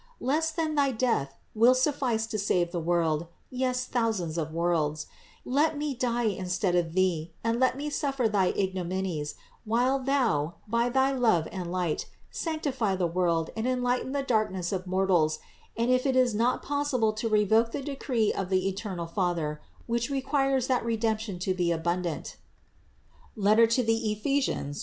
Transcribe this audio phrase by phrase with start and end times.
[0.19, 5.05] Less than thy Death will suffice to save the world, yes thousands of worlds;
[5.45, 10.89] let me die instead of Thee, and let me suffer thy ignominies, while Thou, by
[10.89, 15.37] thy love and light, sanctify the world and enlighten the darkness of mortals,
[15.77, 19.61] and if it is not pos sible to revoke the decree of the eternal Father,
[19.85, 22.37] which requires that Redemption be abundant
[23.39, 24.79] (Ephes.